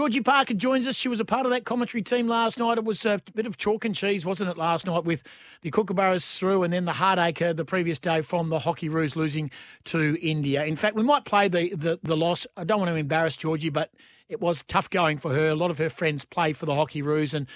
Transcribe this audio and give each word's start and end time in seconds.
Georgie 0.00 0.22
Parker 0.22 0.54
joins 0.54 0.86
us. 0.86 0.96
She 0.96 1.08
was 1.08 1.20
a 1.20 1.26
part 1.26 1.44
of 1.44 1.52
that 1.52 1.66
commentary 1.66 2.00
team 2.00 2.26
last 2.26 2.58
night. 2.58 2.78
It 2.78 2.84
was 2.86 3.04
a 3.04 3.20
bit 3.34 3.44
of 3.44 3.58
chalk 3.58 3.84
and 3.84 3.94
cheese, 3.94 4.24
wasn't 4.24 4.48
it, 4.48 4.56
last 4.56 4.86
night 4.86 5.04
with 5.04 5.22
the 5.60 5.70
Kookaburras 5.70 6.38
through 6.38 6.62
and 6.62 6.72
then 6.72 6.86
the 6.86 6.94
heartache 6.94 7.40
the 7.54 7.66
previous 7.66 7.98
day 7.98 8.22
from 8.22 8.48
the 8.48 8.60
Hockeyroos 8.60 9.14
losing 9.14 9.50
to 9.84 10.16
India. 10.22 10.64
In 10.64 10.74
fact, 10.74 10.96
we 10.96 11.02
might 11.02 11.26
play 11.26 11.48
the, 11.48 11.74
the, 11.74 11.98
the 12.02 12.16
loss. 12.16 12.46
I 12.56 12.64
don't 12.64 12.78
want 12.78 12.88
to 12.90 12.94
embarrass 12.94 13.36
Georgie, 13.36 13.68
but 13.68 13.92
it 14.30 14.40
was 14.40 14.62
tough 14.62 14.88
going 14.88 15.18
for 15.18 15.34
her. 15.34 15.48
A 15.48 15.54
lot 15.54 15.70
of 15.70 15.76
her 15.76 15.90
friends 15.90 16.24
play 16.24 16.54
for 16.54 16.64
the 16.64 16.72
Hockeyroos 16.72 17.34
and 17.34 17.46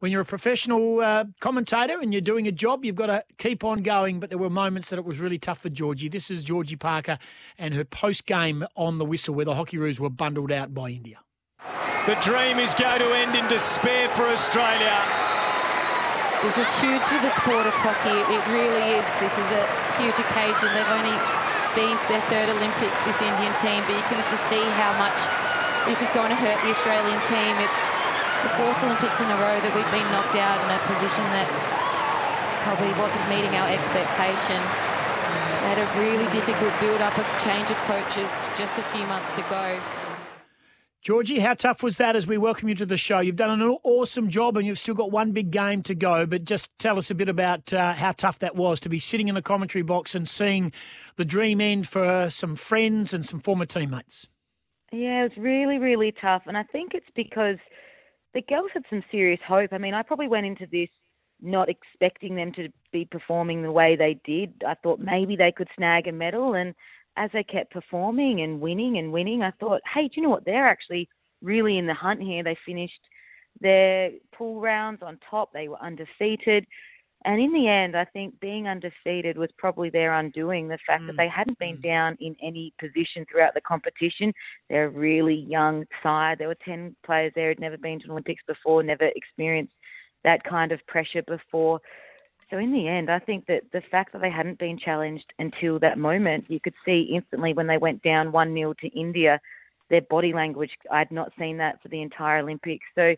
when 0.00 0.12
you're 0.12 0.20
a 0.20 0.26
professional 0.26 1.00
uh, 1.00 1.24
commentator 1.40 1.98
and 1.98 2.12
you're 2.12 2.20
doing 2.20 2.46
a 2.46 2.52
job, 2.52 2.84
you've 2.84 2.96
got 2.96 3.06
to 3.06 3.24
keep 3.38 3.64
on 3.64 3.82
going. 3.82 4.20
But 4.20 4.28
there 4.28 4.38
were 4.38 4.50
moments 4.50 4.90
that 4.90 4.98
it 4.98 5.06
was 5.06 5.18
really 5.18 5.38
tough 5.38 5.60
for 5.60 5.70
Georgie. 5.70 6.10
This 6.10 6.30
is 6.30 6.44
Georgie 6.44 6.76
Parker 6.76 7.16
and 7.56 7.72
her 7.72 7.86
post 7.86 8.26
game 8.26 8.66
on 8.76 8.98
the 8.98 9.06
whistle 9.06 9.34
where 9.34 9.46
the 9.46 9.54
Hockeyroos 9.54 9.98
were 9.98 10.10
bundled 10.10 10.52
out 10.52 10.74
by 10.74 10.90
India. 10.90 11.20
The 12.06 12.14
dream 12.22 12.62
is 12.62 12.70
going 12.78 13.02
to 13.02 13.10
end 13.18 13.34
in 13.34 13.42
despair 13.50 14.06
for 14.14 14.30
Australia. 14.30 14.94
This 16.46 16.54
is 16.54 16.70
huge 16.78 17.02
for 17.02 17.18
the 17.18 17.34
sport 17.34 17.66
of 17.66 17.74
hockey. 17.82 18.14
It 18.30 18.42
really 18.46 18.94
is. 18.94 19.06
This 19.18 19.34
is 19.34 19.48
a 19.50 19.66
huge 19.98 20.14
occasion. 20.14 20.70
They've 20.70 20.94
only 20.94 21.18
been 21.74 21.98
to 21.98 22.06
their 22.06 22.22
third 22.30 22.46
Olympics, 22.46 23.02
this 23.02 23.18
Indian 23.18 23.50
team, 23.58 23.82
but 23.90 23.98
you 23.98 24.06
can 24.06 24.22
just 24.30 24.46
see 24.46 24.62
how 24.78 24.94
much 25.02 25.18
this 25.90 25.98
is 25.98 26.06
going 26.14 26.30
to 26.30 26.38
hurt 26.38 26.54
the 26.62 26.70
Australian 26.70 27.18
team. 27.26 27.58
It's 27.58 27.82
the 28.46 28.54
fourth 28.54 28.78
Olympics 28.86 29.18
in 29.18 29.26
a 29.26 29.38
row 29.42 29.58
that 29.58 29.72
we've 29.74 29.90
been 29.90 30.06
knocked 30.14 30.38
out 30.38 30.62
in 30.62 30.70
a 30.70 30.78
position 30.86 31.26
that 31.34 31.50
probably 32.62 32.94
wasn't 33.02 33.26
meeting 33.26 33.50
our 33.58 33.66
expectation. 33.66 34.62
They 34.62 35.74
had 35.74 35.82
a 35.82 35.88
really 35.98 36.30
difficult 36.30 36.70
build-up, 36.78 37.18
a 37.18 37.26
change 37.42 37.66
of 37.66 37.78
coaches 37.90 38.30
just 38.54 38.78
a 38.78 38.86
few 38.94 39.02
months 39.10 39.42
ago. 39.42 39.74
Georgie, 41.06 41.38
how 41.38 41.54
tough 41.54 41.84
was 41.84 41.98
that 41.98 42.16
as 42.16 42.26
we 42.26 42.36
welcome 42.36 42.68
you 42.68 42.74
to 42.74 42.84
the 42.84 42.96
show? 42.96 43.20
You've 43.20 43.36
done 43.36 43.60
an 43.60 43.76
awesome 43.84 44.28
job 44.28 44.56
and 44.56 44.66
you've 44.66 44.76
still 44.76 44.96
got 44.96 45.12
one 45.12 45.30
big 45.30 45.52
game 45.52 45.84
to 45.84 45.94
go, 45.94 46.26
but 46.26 46.44
just 46.44 46.76
tell 46.80 46.98
us 46.98 47.12
a 47.12 47.14
bit 47.14 47.28
about 47.28 47.72
uh, 47.72 47.92
how 47.92 48.10
tough 48.10 48.40
that 48.40 48.56
was 48.56 48.80
to 48.80 48.88
be 48.88 48.98
sitting 48.98 49.28
in 49.28 49.36
the 49.36 49.40
commentary 49.40 49.82
box 49.82 50.16
and 50.16 50.28
seeing 50.28 50.72
the 51.14 51.24
dream 51.24 51.60
end 51.60 51.86
for 51.86 52.28
some 52.28 52.56
friends 52.56 53.14
and 53.14 53.24
some 53.24 53.38
former 53.38 53.66
teammates. 53.66 54.26
Yeah, 54.90 55.20
it 55.20 55.30
was 55.30 55.38
really, 55.38 55.78
really 55.78 56.12
tough. 56.20 56.42
And 56.46 56.58
I 56.58 56.64
think 56.64 56.90
it's 56.92 57.06
because– 57.14 57.58
the 58.36 58.42
girls 58.42 58.70
had 58.74 58.82
some 58.90 59.02
serious 59.10 59.40
hope. 59.48 59.72
I 59.72 59.78
mean, 59.78 59.94
I 59.94 60.02
probably 60.02 60.28
went 60.28 60.44
into 60.44 60.66
this 60.70 60.90
not 61.40 61.70
expecting 61.70 62.36
them 62.36 62.52
to 62.52 62.68
be 62.92 63.06
performing 63.06 63.62
the 63.62 63.72
way 63.72 63.96
they 63.96 64.20
did. 64.26 64.62
I 64.66 64.74
thought 64.74 65.00
maybe 65.00 65.36
they 65.36 65.52
could 65.52 65.68
snag 65.74 66.06
a 66.06 66.12
medal, 66.12 66.52
and 66.52 66.74
as 67.16 67.30
they 67.32 67.44
kept 67.44 67.72
performing 67.72 68.42
and 68.42 68.60
winning 68.60 68.98
and 68.98 69.12
winning, 69.12 69.42
I 69.42 69.52
thought, 69.52 69.80
hey, 69.92 70.08
do 70.08 70.12
you 70.16 70.22
know 70.22 70.30
what? 70.30 70.44
They're 70.44 70.68
actually 70.68 71.08
really 71.42 71.78
in 71.78 71.86
the 71.86 71.94
hunt 71.94 72.22
here. 72.22 72.42
They 72.42 72.56
finished 72.66 73.00
their 73.60 74.10
pool 74.32 74.60
rounds 74.60 75.02
on 75.02 75.18
top. 75.30 75.52
They 75.52 75.68
were 75.68 75.82
undefeated. 75.82 76.66
And 77.24 77.40
in 77.40 77.52
the 77.52 77.66
end, 77.66 77.96
I 77.96 78.04
think 78.04 78.38
being 78.40 78.68
undefeated 78.68 79.36
was 79.36 79.48
probably 79.58 79.90
their 79.90 80.14
undoing. 80.14 80.68
The 80.68 80.78
fact 80.86 81.02
mm. 81.02 81.06
that 81.08 81.16
they 81.16 81.28
hadn't 81.28 81.58
been 81.58 81.78
mm. 81.78 81.82
down 81.82 82.16
in 82.20 82.36
any 82.42 82.72
position 82.78 83.24
throughout 83.30 83.54
the 83.54 83.62
competition. 83.62 84.32
They're 84.68 84.86
a 84.86 84.90
really 84.90 85.46
young 85.48 85.84
side. 86.02 86.38
There 86.38 86.48
were 86.48 86.56
10 86.64 86.94
players 87.04 87.32
there 87.34 87.48
who'd 87.48 87.60
never 87.60 87.78
been 87.78 87.98
to 88.00 88.04
an 88.04 88.10
Olympics 88.12 88.42
before, 88.46 88.82
never 88.82 89.10
experienced 89.16 89.72
that 90.24 90.44
kind 90.44 90.70
of 90.70 90.86
pressure 90.86 91.22
before. 91.26 91.80
So 92.50 92.58
in 92.58 92.72
the 92.72 92.86
end, 92.86 93.10
I 93.10 93.18
think 93.18 93.46
that 93.46 93.64
the 93.72 93.82
fact 93.90 94.12
that 94.12 94.22
they 94.22 94.30
hadn't 94.30 94.58
been 94.58 94.78
challenged 94.78 95.32
until 95.38 95.78
that 95.80 95.98
moment, 95.98 96.44
you 96.48 96.60
could 96.60 96.74
see 96.84 97.10
instantly 97.12 97.52
when 97.52 97.66
they 97.66 97.78
went 97.78 98.02
down 98.02 98.30
1 98.30 98.54
0 98.54 98.74
to 98.80 98.88
India, 98.88 99.40
their 99.90 100.02
body 100.02 100.32
language. 100.32 100.70
I'd 100.90 101.10
not 101.10 101.32
seen 101.38 101.56
that 101.58 101.82
for 101.82 101.88
the 101.88 102.02
entire 102.02 102.38
Olympics. 102.38 102.86
So 102.94 103.16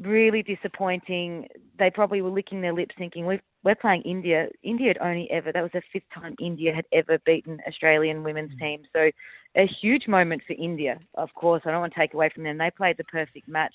really 0.00 0.42
disappointing. 0.42 1.48
They 1.78 1.90
probably 1.90 2.22
were 2.22 2.30
licking 2.30 2.60
their 2.60 2.72
lips, 2.72 2.94
thinking 2.96 3.26
we're 3.26 3.42
we're 3.64 3.74
playing 3.74 4.02
India. 4.02 4.48
India 4.62 4.88
had 4.88 4.98
only 4.98 5.30
ever 5.30 5.52
that 5.52 5.62
was 5.62 5.70
the 5.72 5.82
fifth 5.92 6.10
time 6.12 6.34
India 6.40 6.74
had 6.74 6.84
ever 6.92 7.18
beaten 7.24 7.58
Australian 7.66 8.22
women's 8.22 8.52
mm. 8.54 8.58
team. 8.58 8.82
So 8.92 9.10
a 9.56 9.68
huge 9.80 10.08
moment 10.08 10.42
for 10.46 10.54
India. 10.54 10.98
Of 11.14 11.32
course, 11.34 11.62
I 11.64 11.70
don't 11.70 11.80
want 11.80 11.94
to 11.94 12.00
take 12.00 12.14
away 12.14 12.30
from 12.34 12.44
them. 12.44 12.58
They 12.58 12.70
played 12.70 12.96
the 12.96 13.04
perfect 13.04 13.48
match. 13.48 13.74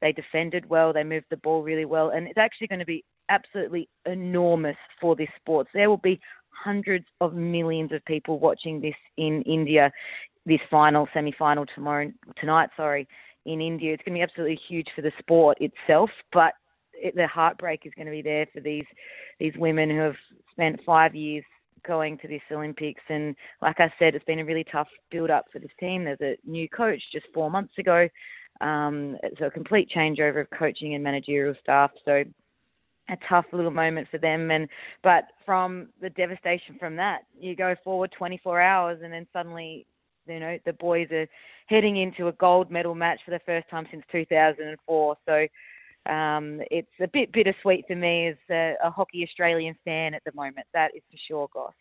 They 0.00 0.12
defended 0.12 0.68
well. 0.68 0.92
They 0.92 1.04
moved 1.04 1.26
the 1.30 1.36
ball 1.36 1.62
really 1.62 1.84
well, 1.84 2.10
and 2.10 2.26
it's 2.26 2.38
actually 2.38 2.66
going 2.66 2.80
to 2.80 2.84
be 2.84 3.04
absolutely 3.28 3.88
enormous 4.06 4.76
for 5.00 5.16
this 5.16 5.28
sport. 5.40 5.66
There 5.74 5.88
will 5.88 5.96
be 5.98 6.20
hundreds 6.50 7.06
of 7.20 7.34
millions 7.34 7.92
of 7.92 8.04
people 8.04 8.38
watching 8.38 8.80
this 8.80 8.94
in 9.16 9.42
India, 9.42 9.90
this 10.46 10.60
final 10.70 11.08
semi-final 11.12 11.66
tomorrow 11.74 12.10
tonight. 12.38 12.70
Sorry 12.76 13.08
in 13.44 13.60
India. 13.60 13.92
It's 13.92 14.02
going 14.04 14.14
to 14.14 14.18
be 14.18 14.22
absolutely 14.22 14.60
huge 14.68 14.86
for 14.94 15.02
the 15.02 15.12
sport 15.18 15.58
itself, 15.60 16.10
but 16.32 16.52
it, 16.94 17.14
the 17.16 17.26
heartbreak 17.26 17.82
is 17.84 17.92
going 17.96 18.06
to 18.06 18.12
be 18.12 18.22
there 18.22 18.46
for 18.52 18.60
these 18.60 18.84
these 19.40 19.54
women 19.56 19.90
who 19.90 19.98
have 19.98 20.16
spent 20.52 20.80
five 20.84 21.14
years 21.14 21.44
going 21.84 22.16
to 22.18 22.28
this 22.28 22.42
Olympics. 22.52 23.02
And 23.08 23.34
like 23.60 23.80
I 23.80 23.92
said, 23.98 24.14
it's 24.14 24.24
been 24.24 24.38
a 24.38 24.44
really 24.44 24.64
tough 24.70 24.88
build 25.10 25.30
up 25.30 25.46
for 25.52 25.58
this 25.58 25.70
team. 25.80 26.04
There's 26.04 26.20
a 26.20 26.36
new 26.48 26.68
coach 26.68 27.02
just 27.12 27.26
four 27.34 27.50
months 27.50 27.74
ago. 27.78 28.08
Um, 28.60 29.16
so 29.38 29.46
a 29.46 29.50
complete 29.50 29.90
changeover 29.94 30.42
of 30.42 30.50
coaching 30.56 30.94
and 30.94 31.02
managerial 31.02 31.54
staff. 31.60 31.90
So 32.04 32.22
a 33.08 33.16
tough 33.28 33.46
little 33.52 33.70
moment 33.70 34.08
for 34.10 34.18
them. 34.18 34.50
And 34.50 34.68
but 35.02 35.24
from 35.44 35.88
the 36.00 36.10
devastation 36.10 36.76
from 36.78 36.96
that, 36.96 37.22
you 37.38 37.56
go 37.56 37.74
forward 37.82 38.12
24 38.16 38.60
hours, 38.60 39.00
and 39.02 39.12
then 39.12 39.26
suddenly 39.32 39.86
you 40.26 40.40
know, 40.40 40.58
the 40.64 40.72
boys 40.74 41.08
are 41.10 41.26
heading 41.66 41.96
into 41.96 42.28
a 42.28 42.32
gold 42.32 42.70
medal 42.70 42.94
match 42.94 43.20
for 43.24 43.30
the 43.30 43.40
first 43.44 43.68
time 43.68 43.86
since 43.90 44.04
2004. 44.12 45.16
So 45.26 46.12
um, 46.12 46.60
it's 46.70 46.88
a 47.00 47.08
bit 47.08 47.32
bittersweet 47.32 47.86
for 47.86 47.96
me 47.96 48.28
as 48.28 48.36
a, 48.50 48.74
a 48.84 48.90
hockey 48.90 49.24
Australian 49.24 49.76
fan 49.84 50.14
at 50.14 50.22
the 50.24 50.32
moment. 50.34 50.66
That 50.74 50.92
is 50.94 51.02
for 51.10 51.18
sure, 51.28 51.48
Goss. 51.52 51.72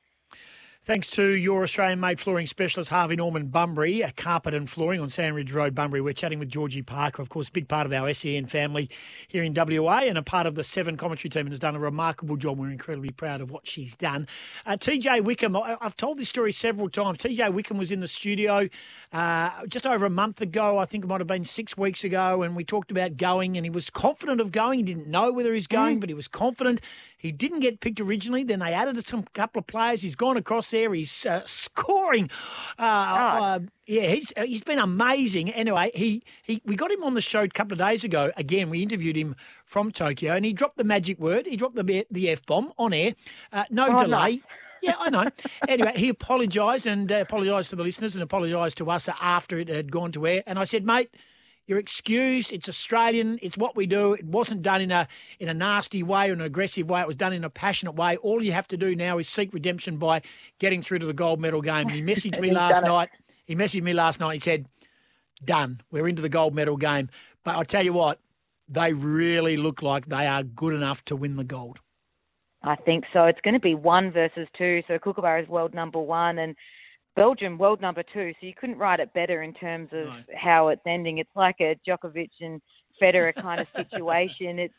Thanks 0.83 1.11
to 1.11 1.23
your 1.23 1.61
Australian 1.61 1.99
made 1.99 2.19
flooring 2.19 2.47
specialist, 2.47 2.89
Harvey 2.89 3.15
Norman 3.15 3.49
Bunbury, 3.49 4.01
a 4.01 4.11
carpet 4.11 4.55
and 4.55 4.67
flooring 4.67 4.99
on 4.99 5.11
Sandridge 5.11 5.53
Road, 5.53 5.75
Bunbury. 5.75 6.01
We're 6.01 6.13
chatting 6.13 6.39
with 6.39 6.49
Georgie 6.49 6.81
Parker, 6.81 7.21
of 7.21 7.29
course, 7.29 7.51
big 7.51 7.67
part 7.67 7.85
of 7.85 7.93
our 7.93 8.11
SEN 8.15 8.47
family 8.47 8.89
here 9.27 9.43
in 9.43 9.53
WA 9.53 9.99
and 9.99 10.17
a 10.17 10.23
part 10.23 10.47
of 10.47 10.55
the 10.55 10.63
Seven 10.63 10.97
commentary 10.97 11.29
team 11.29 11.41
and 11.41 11.49
has 11.49 11.59
done 11.59 11.75
a 11.75 11.79
remarkable 11.79 12.35
job. 12.35 12.57
We're 12.57 12.71
incredibly 12.71 13.11
proud 13.11 13.41
of 13.41 13.51
what 13.51 13.67
she's 13.67 13.95
done. 13.95 14.27
Uh, 14.65 14.71
TJ 14.71 15.23
Wickham, 15.23 15.55
I, 15.55 15.77
have 15.81 15.95
told 15.97 16.17
this 16.17 16.29
story 16.29 16.51
several 16.51 16.89
times. 16.89 17.19
TJ 17.19 17.53
Wickham 17.53 17.77
was 17.77 17.91
in 17.91 17.99
the 17.99 18.07
studio 18.07 18.67
uh, 19.13 19.51
just 19.67 19.85
over 19.85 20.07
a 20.07 20.09
month 20.09 20.41
ago. 20.41 20.79
I 20.79 20.85
think 20.85 21.03
it 21.03 21.07
might 21.07 21.21
have 21.21 21.27
been 21.27 21.45
six 21.45 21.77
weeks 21.77 22.03
ago, 22.03 22.41
and 22.41 22.55
we 22.55 22.63
talked 22.63 22.89
about 22.89 23.17
going, 23.17 23.55
and 23.55 23.67
he 23.67 23.69
was 23.69 23.91
confident 23.91 24.41
of 24.41 24.51
going. 24.51 24.79
He 24.79 24.83
didn't 24.83 25.05
know 25.05 25.31
whether 25.31 25.53
he's 25.53 25.67
going, 25.67 25.97
mm. 25.97 25.99
but 25.99 26.09
he 26.09 26.15
was 26.15 26.27
confident. 26.27 26.81
He 27.21 27.31
didn't 27.31 27.59
get 27.59 27.81
picked 27.81 27.99
originally. 27.99 28.43
Then 28.43 28.61
they 28.61 28.73
added 28.73 29.05
some 29.07 29.21
couple 29.35 29.59
of 29.59 29.67
players. 29.67 30.01
He's 30.01 30.15
gone 30.15 30.37
across 30.37 30.70
there. 30.71 30.93
He's 30.93 31.25
uh, 31.25 31.41
scoring. 31.45 32.29
Uh, 32.79 32.81
uh, 32.81 33.59
yeah, 33.85 34.07
he's 34.07 34.33
uh, 34.35 34.43
he's 34.43 34.61
been 34.61 34.79
amazing. 34.79 35.51
Anyway, 35.51 35.91
he, 35.93 36.23
he 36.43 36.61
we 36.65 36.75
got 36.75 36.91
him 36.91 37.03
on 37.03 37.13
the 37.13 37.21
show 37.21 37.43
a 37.43 37.47
couple 37.47 37.73
of 37.73 37.79
days 37.79 38.03
ago. 38.03 38.31
Again, 38.37 38.69
we 38.69 38.81
interviewed 38.81 39.15
him 39.15 39.35
from 39.65 39.91
Tokyo, 39.91 40.33
and 40.33 40.45
he 40.45 40.53
dropped 40.53 40.77
the 40.77 40.83
magic 40.83 41.19
word. 41.19 41.45
He 41.45 41.55
dropped 41.55 41.75
the 41.75 42.05
the 42.09 42.29
f 42.29 42.45
bomb 42.45 42.73
on 42.77 42.93
air. 42.93 43.13
Uh, 43.51 43.65
no 43.69 43.87
oh, 43.89 43.97
delay. 43.97 44.37
No. 44.37 44.41
Yeah, 44.83 44.95
I 44.97 45.11
know. 45.11 45.27
anyway, 45.67 45.93
he 45.95 46.09
apologised 46.09 46.87
and 46.87 47.11
uh, 47.11 47.17
apologised 47.17 47.69
to 47.69 47.75
the 47.75 47.83
listeners 47.83 48.15
and 48.15 48.23
apologised 48.23 48.77
to 48.79 48.89
us 48.89 49.07
after 49.21 49.59
it 49.59 49.69
had 49.69 49.91
gone 49.91 50.11
to 50.13 50.25
air. 50.25 50.41
And 50.47 50.57
I 50.57 50.63
said, 50.63 50.83
mate, 50.83 51.11
you're 51.71 51.79
excused. 51.79 52.51
It's 52.51 52.67
Australian. 52.67 53.39
It's 53.41 53.57
what 53.57 53.77
we 53.77 53.87
do. 53.87 54.11
It 54.11 54.25
wasn't 54.25 54.61
done 54.61 54.81
in 54.81 54.91
a 54.91 55.07
in 55.39 55.47
a 55.47 55.53
nasty 55.53 56.03
way 56.03 56.29
or 56.29 56.33
an 56.33 56.41
aggressive 56.41 56.89
way. 56.89 56.99
It 56.99 57.07
was 57.07 57.15
done 57.15 57.31
in 57.31 57.45
a 57.45 57.49
passionate 57.49 57.93
way. 57.93 58.17
All 58.17 58.43
you 58.43 58.51
have 58.51 58.67
to 58.67 58.77
do 58.77 58.93
now 58.93 59.19
is 59.19 59.29
seek 59.29 59.53
redemption 59.53 59.95
by 59.95 60.21
getting 60.59 60.81
through 60.81 60.99
to 60.99 61.05
the 61.05 61.13
gold 61.13 61.39
medal 61.39 61.61
game. 61.61 61.87
And 61.87 61.91
he 61.91 62.01
messaged 62.13 62.41
me 62.41 62.51
last 62.51 62.83
night. 62.83 63.07
He 63.45 63.55
messaged 63.55 63.83
me 63.83 63.93
last 63.93 64.19
night. 64.19 64.33
He 64.33 64.39
said, 64.41 64.65
"Done. 65.45 65.79
We're 65.91 66.09
into 66.09 66.21
the 66.21 66.27
gold 66.27 66.53
medal 66.53 66.75
game." 66.75 67.07
But 67.45 67.55
I 67.55 67.63
tell 67.63 67.85
you 67.85 67.93
what, 67.93 68.19
they 68.67 68.91
really 68.91 69.55
look 69.55 69.81
like 69.81 70.07
they 70.07 70.27
are 70.27 70.43
good 70.43 70.73
enough 70.73 71.05
to 71.05 71.15
win 71.15 71.37
the 71.37 71.45
gold. 71.45 71.79
I 72.63 72.75
think 72.75 73.05
so. 73.13 73.23
It's 73.27 73.39
going 73.45 73.53
to 73.53 73.61
be 73.61 73.75
one 73.75 74.11
versus 74.11 74.49
two. 74.57 74.81
So 74.89 74.99
Kookaburra 74.99 75.41
is 75.43 75.47
world 75.47 75.73
number 75.73 75.99
one, 75.99 76.37
and 76.37 76.53
Belgium 77.15 77.57
world 77.57 77.81
number 77.81 78.03
two, 78.13 78.31
so 78.39 78.47
you 78.47 78.53
couldn't 78.53 78.77
write 78.77 78.99
it 78.99 79.13
better 79.13 79.43
in 79.43 79.53
terms 79.53 79.89
of 79.91 80.05
no. 80.05 80.23
how 80.35 80.69
it's 80.69 80.81
ending. 80.85 81.17
It's 81.17 81.35
like 81.35 81.57
a 81.59 81.77
Djokovic 81.87 82.29
and 82.39 82.61
Federer 83.01 83.35
kind 83.35 83.59
of 83.61 83.67
situation. 83.75 84.59
it's 84.59 84.73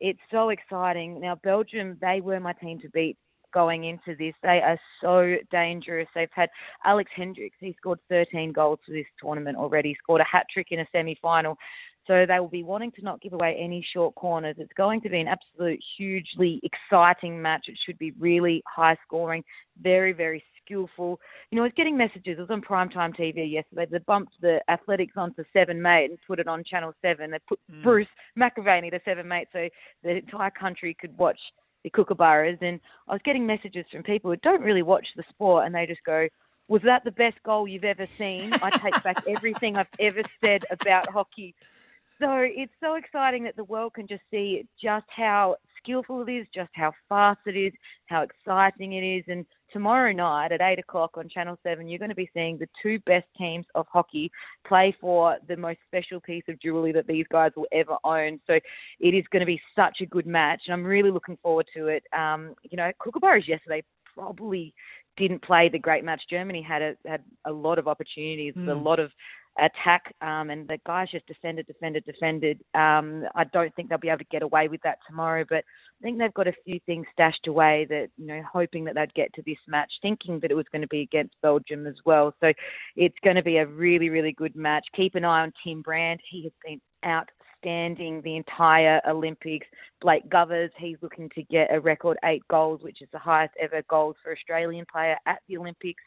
it's 0.00 0.20
so 0.30 0.50
exciting. 0.50 1.20
Now 1.20 1.36
Belgium, 1.36 1.96
they 2.00 2.20
were 2.20 2.40
my 2.40 2.52
team 2.52 2.78
to 2.80 2.88
beat 2.90 3.16
going 3.52 3.84
into 3.84 4.14
this. 4.18 4.34
They 4.42 4.60
are 4.60 4.78
so 5.00 5.36
dangerous. 5.50 6.08
They've 6.14 6.28
had 6.32 6.50
Alex 6.84 7.10
Hendrickx, 7.16 7.52
he 7.60 7.74
scored 7.78 7.98
13 8.08 8.52
goals 8.52 8.78
for 8.86 8.92
this 8.92 9.06
tournament 9.20 9.56
already, 9.56 9.96
scored 10.02 10.20
a 10.20 10.24
hat 10.24 10.46
trick 10.52 10.68
in 10.70 10.80
a 10.80 10.86
semi 10.92 11.18
final. 11.20 11.56
So 12.06 12.24
they 12.26 12.40
will 12.40 12.48
be 12.48 12.62
wanting 12.62 12.92
to 12.92 13.02
not 13.02 13.20
give 13.20 13.34
away 13.34 13.54
any 13.60 13.86
short 13.94 14.14
corners. 14.14 14.56
It's 14.58 14.72
going 14.78 15.02
to 15.02 15.10
be 15.10 15.20
an 15.20 15.28
absolute 15.28 15.78
hugely 15.98 16.58
exciting 16.62 17.40
match. 17.40 17.66
It 17.68 17.78
should 17.84 17.98
be 17.98 18.12
really 18.12 18.62
high 18.66 18.96
scoring, 19.06 19.44
very, 19.82 20.14
very 20.14 20.42
skillful. 20.68 21.20
You 21.50 21.56
know, 21.56 21.62
I 21.62 21.66
was 21.66 21.72
getting 21.76 21.96
messages. 21.96 22.38
It 22.38 22.40
was 22.40 22.50
on 22.50 22.60
primetime 22.62 23.16
TV 23.16 23.50
yesterday. 23.50 23.86
They 23.90 23.98
bumped 23.98 24.32
the 24.40 24.60
athletics 24.68 25.14
onto 25.16 25.44
Seven 25.52 25.80
Mate 25.80 26.10
and 26.10 26.18
put 26.26 26.38
it 26.38 26.48
on 26.48 26.64
Channel 26.64 26.92
Seven. 27.02 27.30
They 27.30 27.38
put 27.48 27.60
mm. 27.72 27.82
Bruce 27.82 28.08
McAvaney 28.38 28.90
to 28.90 29.00
Seven 29.04 29.26
Mate 29.26 29.48
so 29.52 29.68
the 30.02 30.16
entire 30.16 30.50
country 30.50 30.96
could 30.98 31.16
watch 31.16 31.38
the 31.84 31.90
kookaburras. 31.90 32.60
And 32.60 32.80
I 33.08 33.12
was 33.12 33.22
getting 33.24 33.46
messages 33.46 33.86
from 33.90 34.02
people 34.02 34.30
who 34.30 34.36
don't 34.36 34.62
really 34.62 34.82
watch 34.82 35.06
the 35.16 35.24
sport, 35.30 35.66
and 35.66 35.74
they 35.74 35.86
just 35.86 36.04
go, 36.04 36.28
"Was 36.68 36.82
that 36.82 37.04
the 37.04 37.12
best 37.12 37.42
goal 37.44 37.66
you've 37.66 37.84
ever 37.84 38.06
seen?" 38.18 38.52
I 38.54 38.70
take 38.70 39.02
back 39.02 39.22
everything 39.28 39.76
I've 39.76 39.86
ever 39.98 40.22
said 40.44 40.64
about 40.70 41.10
hockey. 41.10 41.54
So 42.20 42.38
it's 42.38 42.72
so 42.80 42.94
exciting 42.94 43.44
that 43.44 43.54
the 43.54 43.64
world 43.64 43.94
can 43.94 44.08
just 44.08 44.22
see 44.30 44.66
just 44.82 45.06
how 45.08 45.56
skillful 45.88 46.22
it 46.26 46.30
is, 46.30 46.46
just 46.54 46.70
how 46.74 46.92
fast 47.08 47.40
it 47.46 47.56
is, 47.56 47.72
how 48.06 48.22
exciting 48.22 48.92
it 48.92 49.02
is. 49.02 49.24
And 49.28 49.46
tomorrow 49.72 50.12
night 50.12 50.52
at 50.52 50.60
8 50.60 50.78
o'clock 50.78 51.12
on 51.16 51.28
Channel 51.28 51.58
7, 51.62 51.88
you're 51.88 51.98
going 51.98 52.10
to 52.10 52.14
be 52.14 52.30
seeing 52.34 52.58
the 52.58 52.68
two 52.82 52.98
best 53.06 53.26
teams 53.38 53.64
of 53.74 53.86
hockey 53.90 54.30
play 54.66 54.94
for 55.00 55.36
the 55.48 55.56
most 55.56 55.78
special 55.86 56.20
piece 56.20 56.44
of 56.48 56.60
jewellery 56.60 56.92
that 56.92 57.06
these 57.06 57.26
guys 57.30 57.52
will 57.56 57.66
ever 57.72 57.96
own. 58.04 58.38
So 58.46 58.54
it 59.00 59.14
is 59.14 59.24
going 59.32 59.40
to 59.40 59.46
be 59.46 59.60
such 59.74 59.98
a 60.02 60.06
good 60.06 60.26
match, 60.26 60.62
and 60.66 60.74
I'm 60.74 60.84
really 60.84 61.10
looking 61.10 61.38
forward 61.42 61.66
to 61.74 61.88
it. 61.88 62.02
Um, 62.16 62.54
you 62.70 62.76
know, 62.76 62.90
Kookaburras 63.00 63.48
yesterday 63.48 63.82
probably 64.14 64.74
didn't 65.16 65.42
play 65.42 65.68
the 65.68 65.78
great 65.78 66.04
match. 66.04 66.22
Germany 66.30 66.62
had 66.62 66.82
a, 66.82 66.94
had 67.06 67.22
a 67.44 67.52
lot 67.52 67.78
of 67.78 67.88
opportunities, 67.88 68.54
mm. 68.54 68.70
a 68.70 68.74
lot 68.74 69.00
of 69.00 69.10
attack, 69.58 70.14
um, 70.20 70.50
and 70.50 70.68
the 70.68 70.78
guys 70.86 71.10
just 71.10 71.26
defended, 71.26 71.66
defended, 71.66 72.04
defended. 72.04 72.60
Um, 72.74 73.24
I 73.34 73.44
don't 73.52 73.74
think 73.74 73.88
they'll 73.88 73.98
be 73.98 74.08
able 74.08 74.18
to 74.18 74.24
get 74.30 74.42
away 74.42 74.68
with 74.68 74.80
that 74.82 74.98
tomorrow, 75.06 75.44
but 75.48 75.58
I 75.58 76.02
think 76.02 76.18
they've 76.18 76.34
got 76.34 76.48
a 76.48 76.52
few 76.64 76.78
things 76.86 77.06
stashed 77.12 77.46
away 77.48 77.86
that, 77.90 78.08
you 78.16 78.26
know, 78.26 78.42
hoping 78.50 78.84
that 78.84 78.94
they'd 78.94 79.14
get 79.14 79.32
to 79.34 79.42
this 79.46 79.58
match, 79.66 79.90
thinking 80.00 80.38
that 80.40 80.50
it 80.50 80.54
was 80.54 80.66
going 80.70 80.82
to 80.82 80.88
be 80.88 81.00
against 81.00 81.34
Belgium 81.42 81.86
as 81.86 81.96
well. 82.04 82.34
So 82.40 82.52
it's 82.96 83.16
going 83.24 83.36
to 83.36 83.42
be 83.42 83.56
a 83.58 83.66
really, 83.66 84.08
really 84.08 84.32
good 84.32 84.54
match. 84.54 84.84
Keep 84.94 85.16
an 85.16 85.24
eye 85.24 85.42
on 85.42 85.52
Tim 85.64 85.82
Brand. 85.82 86.20
He 86.30 86.44
has 86.44 86.52
been 86.64 86.80
outstanding 87.04 88.22
the 88.22 88.36
entire 88.36 89.00
Olympics. 89.08 89.66
Blake 90.00 90.28
Govers, 90.28 90.70
he's 90.78 90.98
looking 91.02 91.28
to 91.34 91.42
get 91.44 91.74
a 91.74 91.80
record 91.80 92.16
eight 92.24 92.42
goals, 92.48 92.82
which 92.82 93.02
is 93.02 93.08
the 93.12 93.18
highest 93.18 93.54
ever 93.60 93.82
goals 93.90 94.16
for 94.22 94.32
Australian 94.32 94.86
player 94.90 95.16
at 95.26 95.40
the 95.48 95.56
Olympics. 95.56 96.02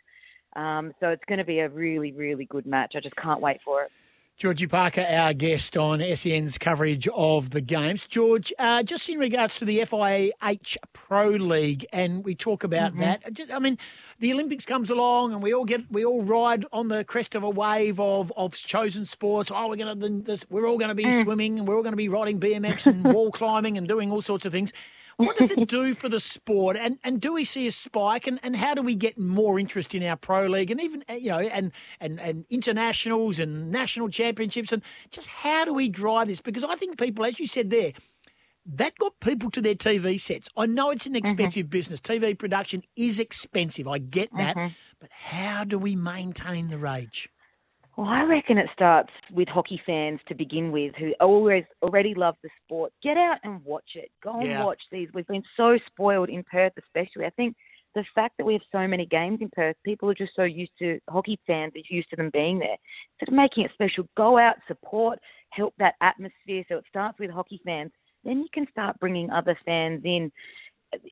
Um, 0.56 0.94
so 1.00 1.10
it's 1.10 1.24
going 1.28 1.40
to 1.40 1.46
be 1.46 1.60
a 1.60 1.70
really, 1.70 2.12
really 2.12 2.46
good 2.46 2.66
match. 2.66 2.94
I 2.96 3.00
just 3.00 3.16
can't 3.16 3.42
wait 3.42 3.60
for 3.64 3.84
it. 3.84 3.92
Georgie 4.42 4.66
Parker, 4.66 5.06
our 5.08 5.36
guest 5.36 5.78
on 5.78 6.02
SEN's 6.16 6.58
coverage 6.58 7.08
of 7.10 7.52
the 7.52 7.62
games. 7.62 8.08
George, 8.08 8.52
uh, 8.58 8.82
just 8.82 9.08
in 9.08 9.20
regards 9.20 9.58
to 9.58 9.66
the 9.66 9.82
FIH 9.82 10.78
Pro 10.94 11.28
League, 11.30 11.86
and 11.94 12.26
we 12.26 12.34
talk 12.34 12.64
about 12.64 12.96
mm-hmm. 12.96 13.02
that. 13.02 13.54
I 13.54 13.60
mean, 13.60 13.78
the 14.18 14.34
Olympics 14.34 14.66
comes 14.66 14.90
along, 14.90 15.34
and 15.34 15.44
we 15.44 15.54
all 15.54 15.64
get 15.64 15.92
we 15.92 16.04
all 16.04 16.24
ride 16.24 16.66
on 16.74 16.88
the 16.88 17.04
crest 17.04 17.36
of 17.36 17.44
a 17.44 17.52
wave 17.52 18.00
of 18.00 18.34
of 18.36 18.56
chosen 18.56 19.06
sports. 19.06 19.52
Oh, 19.54 19.70
we're 19.70 19.76
gonna 19.76 19.96
we're 20.50 20.68
all 20.68 20.80
going 20.80 20.90
to 20.90 20.96
be 20.96 21.06
mm. 21.06 21.22
swimming, 21.22 21.60
and 21.60 21.68
we're 21.68 21.76
all 21.76 21.84
going 21.84 21.94
to 21.94 21.98
be 21.98 22.10
riding 22.10 22.40
BMX 22.40 22.88
and 22.92 23.04
wall 23.04 23.32
climbing 23.32 23.78
and 23.78 23.88
doing 23.88 24.12
all 24.12 24.24
sorts 24.24 24.48
of 24.48 24.52
things. 24.52 24.74
What 25.26 25.38
does 25.38 25.52
it 25.52 25.68
do 25.68 25.94
for 25.96 26.10
the 26.10 26.20
sport? 26.20 26.78
And 26.78 26.98
and 27.04 27.22
do 27.22 27.34
we 27.34 27.44
see 27.44 27.68
a 27.68 27.72
spike? 27.72 28.28
And, 28.28 28.40
and 28.44 28.56
how 28.56 28.74
do 28.74 28.82
we 28.82 28.96
get 28.96 29.18
more 29.18 29.60
interest 29.60 29.96
in 29.96 30.04
our 30.04 30.16
pro 30.16 30.48
league 30.48 30.72
and 30.72 30.82
even 30.82 31.04
you 31.10 31.30
know 31.30 31.40
and 31.40 31.72
and 32.00 32.20
and 32.20 32.46
internationals 32.50 33.40
and 33.40 33.72
national 33.72 34.10
championships 34.10 34.72
and 34.72 34.82
just 35.10 35.28
how 35.28 35.66
do 35.66 35.74
we 35.74 35.90
drive 35.90 36.28
this? 36.28 36.42
Because 36.42 36.64
I 36.64 36.76
think 36.76 36.98
people, 36.98 37.26
as 37.26 37.40
you 37.40 37.48
said 37.48 37.70
there, 37.70 37.94
that 38.66 38.98
got 38.98 39.20
people 39.20 39.50
to 39.52 39.62
their 39.62 39.76
TV 39.76 40.20
sets. 40.20 40.50
I 40.56 40.66
know 40.66 40.92
it's 40.92 41.06
an 41.06 41.14
mm-hmm. 41.14 41.18
expensive 41.18 41.66
mm-hmm. 41.66 41.72
business. 41.72 42.00
TV 42.00 42.38
production 42.38 42.84
is 42.96 43.20
expensive. 43.20 43.88
I 43.88 43.98
get 43.98 44.30
that. 44.38 44.56
Mm-hmm. 44.56 44.74
But 45.00 45.10
how 45.12 45.64
do 45.64 45.80
we 45.80 45.96
maintain 45.96 46.70
the 46.70 46.78
rage? 46.78 47.30
Well, 48.02 48.10
I 48.10 48.24
reckon 48.24 48.58
it 48.58 48.68
starts 48.74 49.12
with 49.32 49.48
hockey 49.48 49.80
fans 49.86 50.22
to 50.28 50.34
begin 50.34 50.72
with, 50.72 50.96
who 50.96 51.14
always 51.20 51.66
already 51.84 52.16
love 52.16 52.34
the 52.42 52.50
sport. 52.66 52.92
Get 53.04 53.16
out 53.16 53.38
and 53.44 53.64
watch 53.64 53.92
it. 53.94 54.10
Go 54.24 54.40
and 54.40 54.48
yeah. 54.48 54.66
watch 54.66 54.82
these. 54.92 55.08
We've 55.14 55.28
been 55.28 55.44
so 55.56 55.78
spoiled 55.86 56.30
in 56.30 56.44
Perth, 56.52 56.74
especially. 56.80 57.26
I 57.26 57.30
think 57.30 57.56
the 57.94 58.04
fact 58.16 58.38
that 58.40 58.46
we 58.46 58.54
have 58.54 58.64
so 58.72 58.88
many 58.88 59.06
games 59.06 59.38
in 59.40 59.52
Perth, 59.52 59.76
people 59.86 60.10
are 60.10 60.16
just 60.16 60.32
so 60.36 60.42
used 60.42 60.72
to 60.80 61.00
hockey 61.12 61.40
fans 61.46 61.74
are 61.76 61.94
used 61.94 62.10
to 62.10 62.16
them 62.16 62.32
being 62.34 62.58
there. 62.58 62.76
Instead 63.20 63.34
of 63.34 63.38
making 63.38 63.66
it 63.66 63.72
special, 63.76 64.10
go 64.18 64.36
out, 64.36 64.56
support, 64.68 65.20
help 65.52 65.76
that 65.78 65.94
atmosphere. 66.02 66.64
So 66.70 66.78
it 66.78 66.86
starts 66.90 67.20
with 67.20 67.30
hockey 67.30 67.62
fans. 67.64 67.92
Then 68.24 68.40
you 68.40 68.48
can 68.52 68.66
start 68.72 69.00
bringing 69.00 69.30
other 69.30 69.56
fans 69.64 70.02
in 70.06 70.32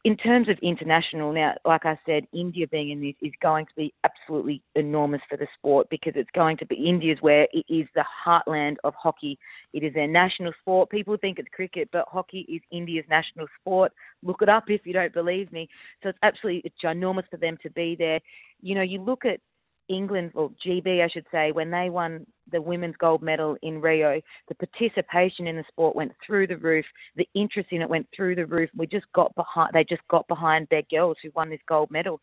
in 0.04 0.18
terms 0.18 0.50
of 0.50 0.58
international, 0.62 1.32
now, 1.32 1.54
like 1.64 1.86
I 1.86 1.98
said, 2.06 2.24
India 2.34 2.68
being 2.68 2.90
in 2.90 3.02
this 3.02 3.16
is 3.22 3.32
going 3.42 3.66
to 3.66 3.72
be 3.78 3.94
absolutely 4.04 4.62
enormous 4.76 5.22
for 5.30 5.38
the 5.38 5.48
sport 5.58 5.88
because 5.90 6.14
it's 6.16 6.30
going 6.36 6.58
to 6.58 6.66
be 6.66 6.76
India's 6.76 7.20
where 7.22 7.48
it 7.54 7.66
is 7.70 7.88
the 7.96 8.04
heartland 8.26 8.76
of 8.84 8.94
hockey. 8.96 9.40
It 9.74 9.84
is 9.84 9.94
their 9.94 10.08
national 10.08 10.52
sport. 10.62 10.90
People 10.90 11.16
think 11.18 11.40
it's 11.40 11.48
cricket, 11.54 11.90
but 11.94 12.06
hockey 12.10 12.46
is 12.50 12.62
India's 12.72 13.06
national 13.10 13.48
sport. 13.62 13.94
Look 14.22 14.42
it 14.42 14.50
up 14.50 14.66
if 14.68 14.86
you 14.86 14.92
don't 14.94 15.14
believe 15.14 15.52
me. 15.52 15.70
So 16.04 16.10
it's 16.10 16.20
absolutely 16.24 16.62
it's 16.66 16.76
ginormous 16.84 17.30
for 17.32 17.38
them 17.38 17.58
to 17.64 17.70
be 17.70 17.96
there. 17.98 18.20
You 18.62 18.76
know, 18.76 18.82
you 18.82 19.02
look 19.02 19.24
at 19.24 19.40
England, 19.90 20.32
or 20.36 20.52
GB, 20.66 21.04
I 21.04 21.10
should 21.10 21.26
say, 21.32 21.52
when 21.52 21.72
they 21.72 21.90
won 21.90 22.26
the 22.52 22.62
women's 22.62 22.96
gold 22.98 23.22
medal 23.22 23.58
in 23.62 23.82
Rio, 23.82 24.22
the 24.48 24.56
participation 24.56 25.48
in 25.48 25.56
the 25.56 25.64
sport 25.68 25.96
went 25.96 26.12
through 26.26 26.48
the 26.48 26.58
roof. 26.58 26.86
The 27.16 27.28
interest 27.34 27.70
in 27.72 27.82
it 27.82 27.90
went 27.90 28.08
through 28.16 28.36
the 28.36 28.46
roof. 28.46 28.70
We 28.76 28.88
just 28.88 29.06
got 29.14 29.34
behind. 29.36 29.72
They 29.74 29.84
just 29.84 30.08
got 30.10 30.28
behind 30.28 30.68
their 30.70 30.84
girls 30.90 31.18
who 31.22 31.32
won 31.36 31.50
this 31.50 31.60
gold 31.68 31.92
medal. 31.92 32.22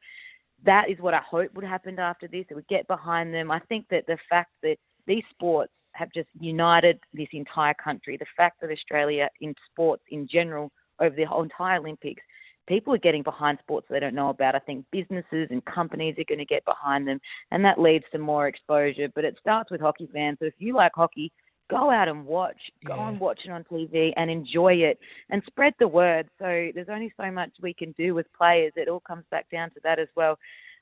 That 0.64 0.88
is 0.88 0.98
what 1.00 1.14
I 1.14 1.20
hope 1.28 1.52
would 1.54 1.64
happen 1.64 1.98
after 1.98 2.28
this. 2.28 2.46
It 2.48 2.54
would 2.54 2.68
get 2.68 2.86
behind 2.88 3.34
them. 3.34 3.50
I 3.50 3.60
think 3.60 3.86
that 3.90 4.06
the 4.06 4.18
fact 4.30 4.52
that 4.62 4.76
these 5.06 5.24
sports 5.30 5.72
have 5.92 6.12
just 6.12 6.28
united 6.38 6.98
this 7.12 7.28
entire 7.32 7.74
country, 7.74 8.16
the 8.16 8.26
fact 8.36 8.60
that 8.60 8.70
Australia 8.70 9.28
in 9.40 9.54
sports 9.70 10.02
in 10.10 10.28
general 10.30 10.70
over 11.00 11.14
the 11.14 11.24
whole 11.24 11.42
entire 11.42 11.78
Olympics 11.78 12.22
people 12.66 12.94
are 12.94 12.98
getting 12.98 13.22
behind 13.22 13.58
sports 13.60 13.86
they 13.90 14.00
don't 14.00 14.14
know 14.14 14.30
about. 14.30 14.54
I 14.54 14.60
think 14.60 14.84
businesses 14.90 15.48
and 15.50 15.64
companies 15.64 16.16
are 16.18 16.24
going 16.28 16.38
to 16.38 16.44
get 16.44 16.64
behind 16.64 17.06
them, 17.06 17.20
and 17.50 17.64
that 17.64 17.80
leads 17.80 18.04
to 18.12 18.18
more 18.18 18.48
exposure. 18.48 19.08
But 19.14 19.24
it 19.24 19.36
starts 19.40 19.70
with 19.70 19.80
hockey 19.80 20.08
fans. 20.12 20.38
So 20.40 20.46
if 20.46 20.54
you 20.58 20.74
like 20.74 20.92
hockey, 20.94 21.32
go 21.70 21.90
out 21.90 22.08
and 22.08 22.24
watch. 22.24 22.58
Go 22.84 22.94
yeah. 22.96 23.08
and 23.08 23.20
watch 23.20 23.40
it 23.44 23.50
on 23.50 23.64
TV 23.64 24.12
and 24.16 24.30
enjoy 24.30 24.74
it 24.74 24.98
and 25.30 25.42
spread 25.46 25.74
the 25.78 25.88
word. 25.88 26.28
So 26.38 26.70
there's 26.74 26.88
only 26.90 27.12
so 27.16 27.30
much 27.30 27.50
we 27.60 27.74
can 27.74 27.92
do 27.92 28.14
with 28.14 28.26
players. 28.36 28.72
It 28.76 28.88
all 28.88 29.00
comes 29.00 29.24
back 29.30 29.50
down 29.50 29.70
to 29.70 29.80
that 29.84 29.98
as 29.98 30.08
well. 30.16 30.38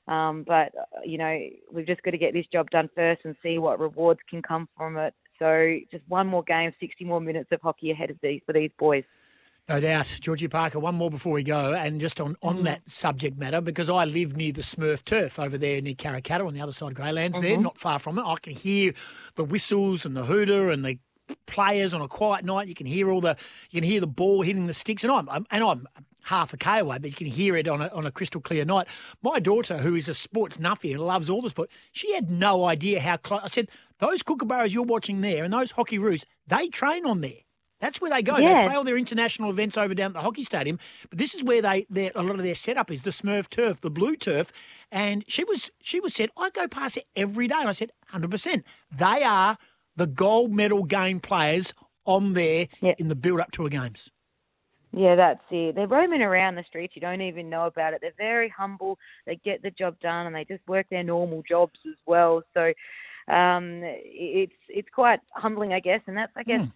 Um, 0.07 0.43
but 0.47 0.71
uh, 0.75 1.01
you 1.03 1.17
know, 1.17 1.39
we've 1.71 1.87
just 1.87 2.03
got 2.03 2.11
to 2.11 2.17
get 2.17 2.33
this 2.33 2.45
job 2.51 2.69
done 2.69 2.89
first 2.95 3.21
and 3.25 3.35
see 3.41 3.57
what 3.57 3.79
rewards 3.79 4.19
can 4.29 4.41
come 4.41 4.69
from 4.77 4.97
it. 4.97 5.13
So 5.39 5.77
just 5.91 6.03
one 6.07 6.27
more 6.27 6.43
game, 6.43 6.71
60 6.79 7.03
more 7.05 7.19
minutes 7.19 7.49
of 7.51 7.59
hockey 7.61 7.91
ahead 7.91 8.09
of 8.09 8.17
these 8.21 8.41
for 8.45 8.53
these 8.53 8.71
boys. 8.77 9.03
No 9.67 9.79
doubt. 9.79 10.17
Georgie 10.21 10.47
Parker, 10.47 10.79
one 10.79 10.93
more 10.93 11.09
before 11.09 11.33
we 11.33 11.41
go. 11.41 11.73
And 11.73 11.99
just 11.99 12.21
on, 12.21 12.35
on 12.43 12.57
mm-hmm. 12.57 12.65
that 12.65 12.89
subject 12.89 13.39
matter, 13.39 13.61
because 13.61 13.89
I 13.89 14.05
live 14.05 14.35
near 14.35 14.51
the 14.51 14.61
Smurf 14.61 15.03
turf 15.03 15.39
over 15.39 15.57
there 15.57 15.81
near 15.81 15.95
Karrakatta 15.95 16.45
on 16.45 16.53
the 16.53 16.61
other 16.61 16.73
side 16.73 16.91
of 16.91 16.97
Graylands 16.97 17.31
mm-hmm. 17.31 17.41
there, 17.41 17.57
not 17.57 17.79
far 17.79 17.97
from 17.97 18.19
it. 18.19 18.23
I 18.23 18.35
can 18.35 18.53
hear 18.53 18.93
the 19.35 19.43
whistles 19.43 20.05
and 20.05 20.15
the 20.15 20.25
hooter 20.25 20.69
and 20.69 20.85
the 20.85 20.99
players 21.47 21.95
on 21.95 22.01
a 22.01 22.07
quiet 22.07 22.45
night. 22.45 22.67
You 22.67 22.75
can 22.75 22.85
hear 22.85 23.09
all 23.09 23.21
the 23.21 23.35
you 23.71 23.81
can 23.81 23.89
hear 23.89 23.99
the 23.99 24.07
ball 24.07 24.43
hitting 24.43 24.67
the 24.67 24.73
sticks, 24.73 25.03
and 25.03 25.11
I'm, 25.11 25.27
I'm 25.29 25.47
and 25.49 25.63
I'm 25.63 25.87
half 26.21 26.53
a 26.53 26.57
k 26.57 26.79
away, 26.79 26.99
but 26.99 27.09
you 27.09 27.15
can 27.15 27.25
hear 27.25 27.55
it 27.55 27.67
on 27.67 27.81
a 27.81 27.87
on 27.87 28.05
a 28.05 28.11
crystal 28.11 28.41
clear 28.41 28.65
night. 28.65 28.87
My 29.23 29.39
daughter, 29.39 29.79
who 29.79 29.95
is 29.95 30.07
a 30.07 30.13
sports 30.13 30.57
nuffy 30.57 30.91
and 30.91 31.01
loves 31.01 31.27
all 31.27 31.41
the 31.41 31.49
sport, 31.49 31.71
she 31.91 32.13
had 32.13 32.29
no 32.29 32.65
idea 32.65 32.99
how 32.99 33.17
close. 33.17 33.41
I 33.43 33.47
said 33.47 33.69
those 33.97 34.21
kookaburras 34.21 34.73
you're 34.73 34.83
watching 34.83 35.21
there 35.21 35.43
and 35.43 35.51
those 35.51 35.71
hockey 35.71 35.97
roos, 35.97 36.23
they 36.45 36.67
train 36.67 37.05
on 37.07 37.21
there. 37.21 37.44
That's 37.81 37.99
where 37.99 38.09
they 38.09 38.21
go. 38.21 38.37
Yeah. 38.37 38.61
They 38.61 38.67
play 38.67 38.75
all 38.75 38.83
their 38.83 38.97
international 38.97 39.49
events 39.49 39.77
over 39.77 39.93
down 39.93 40.07
at 40.07 40.13
the 40.13 40.21
hockey 40.21 40.43
stadium. 40.43 40.79
But 41.09 41.19
this 41.19 41.35
is 41.35 41.43
where 41.43 41.61
they 41.61 41.85
a 41.93 42.21
lot 42.21 42.35
of 42.35 42.43
their 42.43 42.55
setup 42.55 42.89
is 42.89 43.01
the 43.03 43.09
Smurf 43.09 43.49
turf, 43.49 43.81
the 43.81 43.89
blue 43.89 44.15
turf. 44.15 44.51
And 44.91 45.25
she 45.27 45.43
was 45.43 45.69
she 45.81 45.99
was 45.99 46.13
said, 46.13 46.29
I 46.37 46.49
go 46.49 46.67
past 46.67 46.97
it 46.97 47.05
every 47.15 47.47
day. 47.47 47.55
And 47.59 47.69
I 47.69 47.73
said, 47.73 47.91
hundred 48.07 48.31
percent. 48.31 48.65
They 48.91 49.23
are 49.23 49.57
the 49.95 50.07
gold 50.07 50.53
medal 50.53 50.83
game 50.83 51.19
players 51.19 51.73
on 52.05 52.33
there 52.33 52.67
yep. 52.81 52.99
in 52.99 53.07
the 53.07 53.15
build 53.15 53.39
up 53.39 53.51
to 53.51 53.65
a 53.65 53.69
games. 53.69 54.09
Yeah, 54.91 55.15
that's 55.15 55.43
it. 55.51 55.75
They're 55.75 55.87
roaming 55.87 56.21
around 56.21 56.55
the 56.55 56.63
streets. 56.63 56.95
You 56.95 57.01
don't 57.01 57.19
even 57.19 57.49
know 57.49 57.65
about 57.65 57.93
it. 57.93 57.99
They're 58.01 58.13
very 58.17 58.47
humble. 58.47 58.97
They 59.25 59.35
get 59.43 59.61
the 59.61 59.71
job 59.71 59.99
done, 59.99 60.27
and 60.27 60.33
they 60.33 60.45
just 60.45 60.65
work 60.67 60.85
their 60.89 61.03
normal 61.03 61.43
jobs 61.47 61.77
as 61.85 61.97
well. 62.05 62.43
So 62.53 62.71
um, 63.27 63.81
it's 63.83 64.53
it's 64.69 64.87
quite 64.93 65.19
humbling, 65.31 65.73
I 65.73 65.81
guess. 65.81 65.99
And 66.07 66.15
that's, 66.15 66.31
I 66.37 66.43
guess, 66.43 66.61
mm 66.61 66.71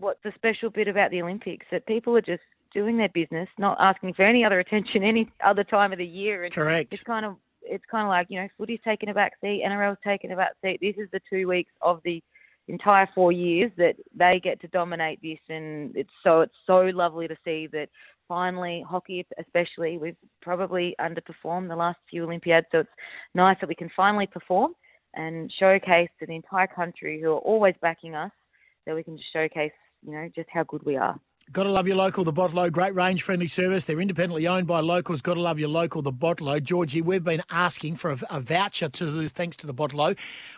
what's 0.00 0.22
the 0.24 0.32
special 0.34 0.70
bit 0.70 0.88
about 0.88 1.10
the 1.10 1.22
Olympics 1.22 1.66
that 1.70 1.86
people 1.86 2.16
are 2.16 2.22
just 2.22 2.42
doing 2.72 2.96
their 2.96 3.08
business, 3.08 3.48
not 3.58 3.76
asking 3.80 4.14
for 4.14 4.24
any 4.24 4.44
other 4.44 4.60
attention 4.60 5.02
any 5.04 5.30
other 5.44 5.64
time 5.64 5.92
of 5.92 5.98
the 5.98 6.06
year. 6.06 6.44
And 6.44 6.52
Correct. 6.52 6.94
It's 6.94 7.02
kind 7.02 7.26
of 7.26 7.36
it's 7.62 7.84
kind 7.90 8.04
of 8.04 8.08
like 8.08 8.26
you 8.30 8.40
know, 8.40 8.48
footy's 8.58 8.80
taking 8.84 9.08
a 9.08 9.14
back 9.14 9.32
seat, 9.40 9.62
NRL's 9.66 9.98
taking 10.04 10.32
a 10.32 10.36
back 10.36 10.52
seat. 10.62 10.78
This 10.80 10.96
is 10.96 11.08
the 11.12 11.20
two 11.30 11.46
weeks 11.46 11.72
of 11.82 12.00
the 12.04 12.22
entire 12.68 13.08
four 13.14 13.32
years 13.32 13.70
that 13.76 13.96
they 14.14 14.40
get 14.42 14.60
to 14.60 14.68
dominate 14.68 15.20
this, 15.22 15.38
and 15.48 15.94
it's 15.96 16.10
so 16.24 16.40
it's 16.40 16.54
so 16.66 16.80
lovely 16.94 17.28
to 17.28 17.36
see 17.44 17.68
that 17.72 17.88
finally, 18.28 18.84
hockey 18.88 19.26
especially, 19.38 19.98
we've 19.98 20.16
probably 20.40 20.94
underperformed 21.00 21.68
the 21.68 21.76
last 21.76 21.98
few 22.08 22.24
Olympiads, 22.24 22.66
so 22.70 22.78
it's 22.78 22.90
nice 23.34 23.56
that 23.60 23.68
we 23.68 23.74
can 23.74 23.90
finally 23.96 24.26
perform 24.26 24.72
and 25.14 25.52
showcase 25.58 26.08
to 26.20 26.26
the 26.26 26.36
entire 26.36 26.68
country 26.68 27.20
who 27.20 27.32
are 27.32 27.38
always 27.38 27.74
backing 27.82 28.14
us 28.14 28.30
that 28.86 28.94
we 28.94 29.02
can 29.02 29.16
just 29.16 29.32
showcase, 29.32 29.72
you 30.06 30.12
know, 30.12 30.28
just 30.34 30.48
how 30.50 30.64
good 30.64 30.82
we 30.84 30.96
are. 30.96 31.18
Got 31.52 31.64
to 31.64 31.72
love 31.72 31.88
your 31.88 31.96
local, 31.96 32.22
the 32.22 32.32
Bottle-O. 32.32 32.70
Great 32.70 32.94
range, 32.94 33.24
friendly 33.24 33.48
service. 33.48 33.84
They're 33.84 34.00
independently 34.00 34.46
owned 34.46 34.68
by 34.68 34.78
locals. 34.78 35.20
Got 35.20 35.34
to 35.34 35.40
love 35.40 35.58
your 35.58 35.68
local, 35.68 36.00
the 36.00 36.12
Bottle-O. 36.12 36.60
Georgie, 36.60 37.02
we've 37.02 37.24
been 37.24 37.42
asking 37.50 37.96
for 37.96 38.12
a, 38.12 38.18
a 38.30 38.40
voucher 38.40 38.88
to 38.88 39.28
thanks 39.28 39.56
to 39.56 39.66
the 39.66 39.72
Bottle-O. 39.72 40.14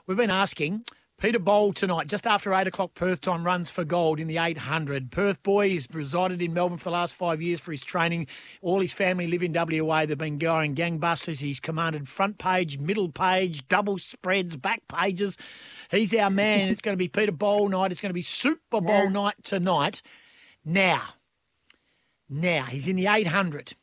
We've 0.06 0.18
been 0.18 0.30
asking 0.30 0.84
Peter 1.22 1.38
Bol 1.38 1.72
tonight, 1.72 2.08
just 2.08 2.26
after 2.26 2.52
8 2.52 2.66
o'clock 2.66 2.94
Perth 2.94 3.20
time, 3.20 3.46
runs 3.46 3.70
for 3.70 3.84
gold 3.84 4.18
in 4.18 4.26
the 4.26 4.38
800. 4.38 5.12
Perth 5.12 5.40
boy, 5.44 5.68
he's 5.68 5.86
resided 5.92 6.42
in 6.42 6.52
Melbourne 6.52 6.78
for 6.78 6.86
the 6.86 6.90
last 6.90 7.14
five 7.14 7.40
years 7.40 7.60
for 7.60 7.70
his 7.70 7.80
training. 7.80 8.26
All 8.60 8.80
his 8.80 8.92
family 8.92 9.28
live 9.28 9.44
in 9.44 9.52
WA. 9.52 10.04
They've 10.04 10.18
been 10.18 10.38
going 10.38 10.74
gangbusters. 10.74 11.38
He's 11.38 11.60
commanded 11.60 12.08
front 12.08 12.38
page, 12.38 12.78
middle 12.78 13.08
page, 13.08 13.68
double 13.68 14.00
spreads, 14.00 14.56
back 14.56 14.82
pages. 14.88 15.36
He's 15.92 16.12
our 16.12 16.28
man. 16.28 16.70
it's 16.70 16.82
going 16.82 16.94
to 16.94 16.98
be 16.98 17.06
Peter 17.06 17.30
Bol 17.30 17.68
night. 17.68 17.92
It's 17.92 18.00
going 18.00 18.10
to 18.10 18.14
be 18.14 18.22
Super 18.22 18.80
Bowl 18.80 19.04
yeah. 19.04 19.08
night 19.08 19.36
tonight. 19.44 20.02
Now, 20.64 21.04
now, 22.28 22.64
he's 22.64 22.88
in 22.88 22.96
the 22.96 23.06
800. 23.06 23.74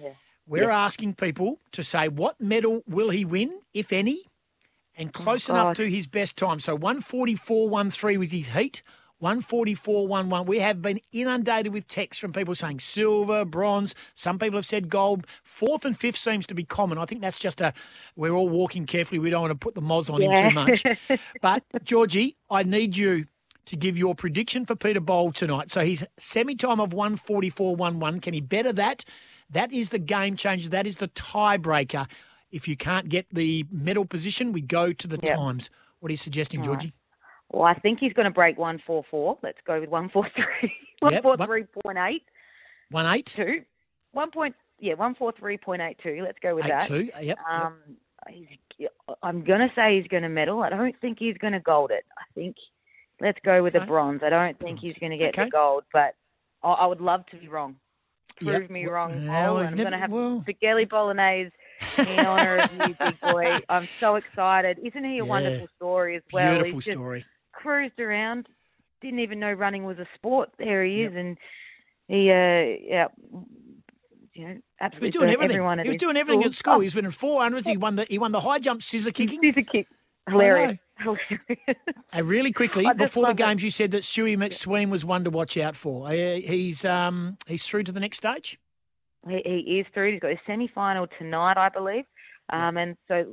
Yeah. 0.00 0.12
We're 0.46 0.70
yeah. 0.70 0.84
asking 0.86 1.16
people 1.16 1.60
to 1.72 1.84
say 1.84 2.08
what 2.08 2.40
medal 2.40 2.84
will 2.86 3.10
he 3.10 3.26
win, 3.26 3.60
if 3.74 3.92
any? 3.92 4.22
And 4.96 5.10
oh, 5.14 5.18
close 5.18 5.48
oh, 5.48 5.54
enough 5.54 5.76
to 5.76 5.88
his 5.90 6.06
best 6.06 6.36
time. 6.36 6.60
So 6.60 6.76
144.13 6.76 8.16
was 8.18 8.32
his 8.32 8.48
heat. 8.48 8.82
144.11. 9.22 10.46
We 10.46 10.58
have 10.58 10.82
been 10.82 11.00
inundated 11.10 11.72
with 11.72 11.86
texts 11.86 12.20
from 12.20 12.32
people 12.32 12.54
saying 12.54 12.80
silver, 12.80 13.44
bronze. 13.44 13.94
Some 14.14 14.38
people 14.38 14.58
have 14.58 14.66
said 14.66 14.90
gold. 14.90 15.26
Fourth 15.42 15.84
and 15.86 15.98
fifth 15.98 16.18
seems 16.18 16.46
to 16.48 16.54
be 16.54 16.64
common. 16.64 16.98
I 16.98 17.06
think 17.06 17.22
that's 17.22 17.38
just 17.38 17.60
a, 17.62 17.72
we're 18.14 18.32
all 18.32 18.48
walking 18.48 18.84
carefully. 18.84 19.18
We 19.18 19.30
don't 19.30 19.40
want 19.40 19.52
to 19.52 19.54
put 19.58 19.74
the 19.74 19.80
moz 19.80 20.12
on 20.12 20.20
yeah. 20.20 20.36
him 20.36 20.50
too 20.50 20.54
much. 20.54 20.84
but, 21.40 21.62
Georgie, 21.82 22.36
I 22.50 22.62
need 22.62 22.96
you 22.96 23.24
to 23.64 23.76
give 23.76 23.96
your 23.96 24.14
prediction 24.14 24.66
for 24.66 24.76
Peter 24.76 25.00
Bol 25.00 25.32
tonight. 25.32 25.70
So 25.70 25.80
his 25.80 26.06
semi 26.18 26.54
time 26.54 26.80
of 26.80 26.90
144.11. 26.90 28.22
Can 28.22 28.34
he 28.34 28.40
better 28.40 28.72
that? 28.74 29.04
That 29.50 29.72
is 29.72 29.90
the 29.90 29.98
game 29.98 30.36
changer. 30.36 30.68
That 30.68 30.86
is 30.86 30.96
the 30.98 31.08
tiebreaker. 31.08 32.06
If 32.56 32.66
you 32.66 32.74
can't 32.74 33.10
get 33.10 33.26
the 33.30 33.66
medal 33.70 34.06
position, 34.06 34.50
we 34.50 34.62
go 34.62 34.94
to 34.94 35.06
the 35.06 35.18
yep. 35.22 35.36
times. 35.36 35.68
What 36.00 36.08
are 36.08 36.12
you 36.14 36.16
suggesting, 36.16 36.60
All 36.60 36.66
Georgie? 36.66 36.86
Right. 36.86 36.94
Well, 37.52 37.62
I 37.64 37.74
think 37.74 37.98
he's 38.00 38.14
going 38.14 38.24
to 38.24 38.30
break 38.30 38.56
144. 38.56 39.38
Let's 39.42 39.58
go 39.66 39.78
with 39.80 39.90
143. 39.90 40.72
Yep. 41.02 41.24
143.8. 41.24 42.20
1 42.90 43.06
8? 43.06 43.26
2. 43.26 43.62
1 44.12 44.30
point, 44.30 44.54
yeah, 44.80 44.94
143.82. 44.94 46.22
Let's 46.22 46.38
go 46.42 46.54
with 46.54 46.64
Eight 46.64 46.68
that. 46.68 46.86
Two. 46.86 47.10
Yep. 47.20 47.38
Um, 47.46 47.74
yep. 48.78 48.92
I'm 49.22 49.44
going 49.44 49.60
to 49.60 49.70
say 49.74 50.00
he's 50.00 50.08
going 50.08 50.22
to 50.22 50.30
medal. 50.30 50.62
I 50.62 50.70
don't 50.70 50.98
think 51.02 51.18
he's 51.18 51.36
going 51.36 51.52
to 51.52 51.60
gold 51.60 51.90
it. 51.90 52.06
I 52.16 52.22
think 52.34 52.56
let's 53.20 53.38
go 53.44 53.62
with 53.62 53.76
okay. 53.76 53.84
the 53.84 53.86
bronze. 53.86 54.22
I 54.24 54.30
don't 54.30 54.58
think 54.58 54.80
he's 54.80 54.98
going 54.98 55.12
to 55.12 55.18
get 55.18 55.34
okay. 55.34 55.44
the 55.44 55.50
gold, 55.50 55.84
but 55.92 56.14
I, 56.62 56.70
I, 56.70 56.86
would 56.86 57.02
love 57.02 57.26
to 57.26 57.36
be 57.36 57.48
wrong. 57.48 57.76
Prove 58.36 58.62
yep. 58.62 58.70
me 58.70 58.86
wrong. 58.86 59.26
Well, 59.26 59.58
I'm 59.58 59.76
going 59.76 59.92
to 59.92 59.98
have 59.98 60.10
well... 60.10 60.42
spaghetti 60.42 60.84
bolognese 60.84 61.52
in 61.98 62.26
honor 62.26 62.58
of 62.58 62.88
you, 62.88 62.94
big 62.94 63.20
boy. 63.32 63.58
I'm 63.68 63.88
so 63.98 64.16
excited. 64.16 64.78
Isn't 64.82 65.04
he 65.04 65.18
a 65.18 65.22
yeah. 65.22 65.22
wonderful 65.22 65.68
story 65.76 66.16
as 66.16 66.22
well? 66.32 66.54
Beautiful 66.54 66.80
He's 66.80 66.92
story. 66.92 67.24
Cruised 67.52 67.98
around, 67.98 68.48
didn't 69.00 69.20
even 69.20 69.40
know 69.40 69.52
running 69.52 69.84
was 69.84 69.98
a 69.98 70.06
sport. 70.14 70.50
There 70.58 70.84
he 70.84 71.02
is, 71.02 71.12
yep. 71.12 71.20
and 71.20 71.38
he, 72.08 72.30
uh, 72.30 72.34
yeah, 72.34 73.08
you 74.34 74.48
know, 74.48 74.56
absolutely. 74.80 74.98
He 74.98 75.00
was 75.00 75.10
doing 75.10 75.30
everything. 75.30 75.78
He 75.84 75.88
was 75.88 75.96
doing 75.96 76.16
everything 76.16 76.40
school. 76.40 76.46
at 76.46 76.54
school. 76.54 76.74
Oh. 76.74 76.80
He's 76.80 76.94
winning 76.94 77.10
four 77.10 77.42
hundreds. 77.42 77.66
He 77.66 77.76
won 77.76 77.96
the 77.96 78.06
he 78.08 78.18
won 78.18 78.32
the 78.32 78.40
high 78.40 78.58
jump 78.58 78.82
scissor 78.82 79.12
kicking. 79.12 79.40
Scissor 79.40 79.62
kick. 79.62 79.86
Hilarious. 80.28 80.78
Really 82.22 82.52
quickly, 82.52 82.90
before 82.96 83.26
the 83.26 83.34
games, 83.34 83.62
it. 83.62 83.66
you 83.66 83.70
said 83.70 83.90
that 83.90 84.02
Stewie 84.02 84.36
McSweyn 84.36 84.88
was 84.88 85.04
one 85.04 85.24
to 85.24 85.30
watch 85.30 85.58
out 85.58 85.76
for. 85.76 86.08
Uh, 86.08 86.12
he's 86.12 86.86
um, 86.86 87.36
he's 87.46 87.66
through 87.66 87.82
to 87.82 87.92
the 87.92 88.00
next 88.00 88.16
stage. 88.16 88.58
He, 89.28 89.42
he 89.44 89.80
is 89.80 89.86
through. 89.92 90.12
He's 90.12 90.20
got 90.20 90.30
a 90.30 90.40
semi 90.46 90.68
final 90.68 91.06
tonight, 91.18 91.58
I 91.58 91.68
believe. 91.68 92.04
Um, 92.50 92.76
and 92.76 92.96
so 93.08 93.26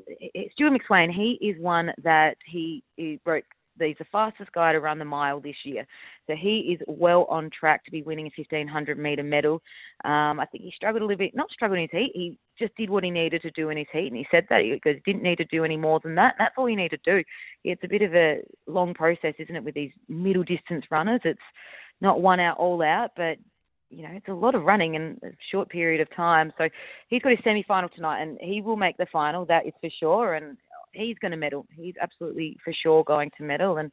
Stewart 0.54 0.74
McSweyn, 0.74 1.12
he 1.12 1.38
is 1.42 1.62
one 1.62 1.92
that 2.04 2.38
he, 2.46 2.84
he 2.98 3.20
broke. 3.24 3.46
He's 3.80 3.98
the 3.98 4.06
fastest 4.12 4.52
guy 4.52 4.72
to 4.72 4.80
run 4.80 5.00
the 5.00 5.06
mile 5.06 5.40
this 5.40 5.56
year, 5.64 5.86
so 6.28 6.36
he 6.36 6.78
is 6.78 6.82
well 6.88 7.26
on 7.30 7.50
track 7.50 7.84
to 7.86 7.92
be 7.92 8.02
winning 8.02 8.28
a 8.28 8.32
1500 8.36 8.98
meter 8.98 9.24
medal. 9.24 9.62
Um, 10.06 10.40
I 10.40 10.46
think 10.52 10.64
he 10.64 10.74
struggled 10.76 11.02
a 11.02 11.06
little 11.06 11.18
bit, 11.18 11.36
not 11.36 11.50
struggled 11.52 11.80
in 11.80 11.88
his 11.92 12.00
heat. 12.00 12.12
He 12.14 12.38
just 12.60 12.76
did 12.76 12.90
what 12.90 13.04
he 13.04 13.12
needed 13.12 13.42
to 13.42 13.52
do 13.52 13.70
in 13.70 13.78
his 13.78 13.88
heat, 13.92 14.08
and 14.08 14.18
he 14.18 14.28
said 14.32 14.46
that 14.50 14.62
he 14.62 14.80
didn't 15.06 15.24
need 15.24 15.38
to 15.38 15.46
do 15.46 15.64
any 15.64 15.78
more 15.78 16.00
than 16.04 16.16
that. 16.16 16.36
That's 16.38 16.56
all 16.58 16.70
you 16.70 16.78
need 16.78 16.92
to 16.92 16.98
do. 17.04 17.24
It's 17.64 17.84
a 17.84 17.88
bit 17.88 18.02
of 18.02 18.14
a 18.14 18.42
long 18.68 18.94
process, 18.94 19.34
isn't 19.40 19.56
it, 19.56 19.64
with 19.64 19.76
these 19.76 19.92
middle 20.08 20.44
distance 20.44 20.86
runners? 20.92 21.22
It's 21.24 21.40
not 22.02 22.22
one 22.22 22.40
out, 22.40 22.58
all 22.58 22.82
out, 22.82 23.12
but 23.16 23.38
you 23.90 24.04
know, 24.04 24.10
it's 24.14 24.28
a 24.28 24.34
lot 24.34 24.56
of 24.56 24.64
running 24.64 24.96
in 24.96 25.20
a 25.24 25.30
short 25.52 25.70
period 25.70 26.02
of 26.02 26.14
time. 26.16 26.52
So 26.58 26.68
he's 27.10 27.22
got 27.22 27.30
his 27.30 27.40
semi 27.44 27.64
final 27.64 27.90
tonight 27.90 28.22
and 28.22 28.38
he 28.42 28.62
will 28.62 28.76
make 28.76 28.98
the 28.98 29.06
final, 29.12 29.46
that 29.46 29.68
is 29.68 29.74
for 29.82 29.90
sure. 30.00 30.34
And 30.34 30.58
he's 30.94 31.18
going 31.20 31.32
to 31.32 31.38
medal. 31.38 31.66
He's 31.76 31.96
absolutely 32.02 32.58
for 32.64 32.74
sure 32.74 33.04
going 33.04 33.32
to 33.38 33.44
medal. 33.44 33.78
And 33.78 33.92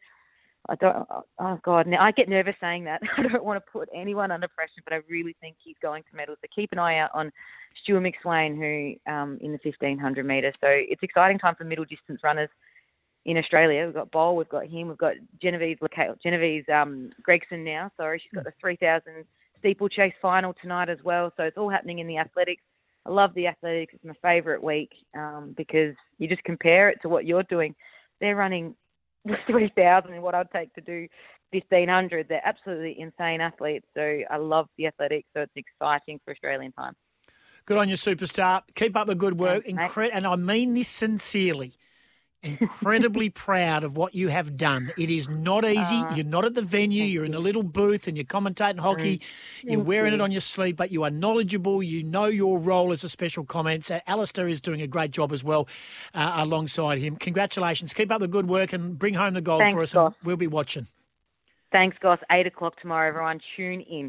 I 0.68 0.74
don't, 0.76 1.06
oh 1.38 1.58
God, 1.64 1.86
now 1.86 2.02
I 2.02 2.12
get 2.12 2.28
nervous 2.28 2.54
saying 2.60 2.84
that. 2.84 3.00
I 3.18 3.22
don't 3.22 3.44
want 3.44 3.62
to 3.64 3.70
put 3.70 3.88
anyone 3.94 4.30
under 4.30 4.48
pressure, 4.48 4.82
but 4.84 4.92
I 4.92 5.00
really 5.08 5.34
think 5.40 5.56
he's 5.62 5.76
going 5.82 6.02
to 6.10 6.16
medal. 6.16 6.36
So 6.40 6.48
keep 6.54 6.72
an 6.72 6.78
eye 6.78 6.98
out 6.98 7.10
on 7.14 7.32
Stewart 7.82 8.02
McSweyn, 8.02 8.56
who 8.56 9.12
um, 9.12 9.38
in 9.40 9.52
the 9.52 9.58
1500 9.62 10.26
metres. 10.26 10.54
So 10.60 10.68
it's 10.68 11.02
exciting 11.02 11.38
time 11.38 11.54
for 11.54 11.64
middle 11.64 11.84
distance 11.84 12.20
runners 12.22 12.50
in 13.24 13.36
Australia. 13.36 13.84
We've 13.86 13.94
got 13.94 14.10
Bol, 14.10 14.36
we've 14.36 14.48
got 14.48 14.66
him, 14.66 14.88
we've 14.88 14.98
got 14.98 15.14
Genevieve, 15.42 15.78
Genevieve 16.22 16.68
um, 16.68 17.10
Gregson 17.22 17.64
now. 17.64 17.90
Sorry, 17.96 18.20
she's 18.22 18.32
got 18.34 18.44
the 18.44 18.52
3000 18.60 19.24
steeplechase 19.58 20.14
final 20.20 20.54
tonight 20.60 20.88
as 20.88 20.98
well. 21.04 21.32
So 21.36 21.44
it's 21.44 21.56
all 21.56 21.70
happening 21.70 21.98
in 21.98 22.06
the 22.06 22.18
athletics. 22.18 22.62
I 23.06 23.10
love 23.10 23.32
the 23.34 23.46
athletics. 23.46 23.94
It's 23.94 24.04
my 24.04 24.14
favourite 24.22 24.62
week 24.62 24.90
um, 25.16 25.54
because 25.56 25.94
you 26.18 26.28
just 26.28 26.44
compare 26.44 26.88
it 26.90 26.98
to 27.02 27.08
what 27.08 27.24
you're 27.24 27.42
doing. 27.44 27.74
They're 28.20 28.36
running 28.36 28.74
3,000 29.46 30.12
and 30.12 30.22
what 30.22 30.34
I'd 30.34 30.50
take 30.50 30.72
to 30.74 30.80
do 30.80 31.08
1,500. 31.52 32.26
They're 32.28 32.42
absolutely 32.44 32.96
insane 32.98 33.40
athletes. 33.40 33.86
So 33.94 34.20
I 34.30 34.36
love 34.36 34.66
the 34.78 34.86
athletics. 34.86 35.28
So 35.34 35.42
it's 35.42 35.52
exciting 35.56 36.20
for 36.24 36.32
Australian 36.32 36.72
time. 36.72 36.94
Good 37.66 37.78
on 37.78 37.88
you, 37.88 37.96
superstar. 37.96 38.62
Keep 38.74 38.96
up 38.96 39.06
the 39.06 39.14
good 39.14 39.38
work. 39.38 39.66
Incre- 39.66 40.10
and 40.12 40.26
I 40.26 40.36
mean 40.36 40.74
this 40.74 40.88
sincerely 40.88 41.74
incredibly 42.42 43.30
proud 43.46 43.84
of 43.84 43.96
what 43.96 44.14
you 44.14 44.28
have 44.28 44.56
done. 44.56 44.92
It 44.98 45.10
is 45.10 45.28
not 45.28 45.64
easy. 45.64 45.96
Uh, 45.96 46.14
you're 46.14 46.24
not 46.24 46.44
at 46.44 46.54
the 46.54 46.62
venue. 46.62 47.04
You're 47.04 47.24
in 47.24 47.34
a 47.34 47.38
little 47.38 47.62
booth 47.62 48.08
and 48.08 48.16
you're 48.16 48.24
commentating 48.24 48.78
hockey. 48.78 49.20
You're 49.62 49.80
wearing 49.80 50.14
it 50.14 50.20
on 50.20 50.32
your 50.32 50.40
sleeve, 50.40 50.76
but 50.76 50.90
you 50.90 51.02
are 51.04 51.10
knowledgeable. 51.10 51.82
You 51.82 52.02
know 52.02 52.26
your 52.26 52.58
role 52.58 52.92
as 52.92 53.04
a 53.04 53.08
special 53.08 53.44
comments. 53.44 53.90
Uh, 53.90 54.00
Alistair 54.06 54.48
is 54.48 54.60
doing 54.60 54.80
a 54.82 54.86
great 54.86 55.10
job 55.10 55.32
as 55.32 55.44
well 55.44 55.68
uh, 56.14 56.34
alongside 56.36 56.98
him. 56.98 57.16
Congratulations. 57.16 57.92
Keep 57.92 58.10
up 58.10 58.20
the 58.20 58.28
good 58.28 58.48
work 58.48 58.72
and 58.72 58.98
bring 58.98 59.14
home 59.14 59.34
the 59.34 59.40
gold 59.40 59.60
Thanks, 59.60 59.74
for 59.74 59.82
us. 59.82 59.92
Goss. 59.92 60.14
We'll 60.24 60.36
be 60.36 60.46
watching. 60.46 60.86
Thanks, 61.72 61.96
Goss. 62.00 62.18
8 62.30 62.46
o'clock 62.46 62.80
tomorrow, 62.80 63.08
everyone. 63.08 63.40
Tune 63.56 63.80
in. 63.82 64.08